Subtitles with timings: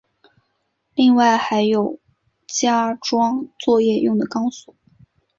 [0.95, 1.99] 另外还有
[2.47, 4.73] 加装作业用的钢索。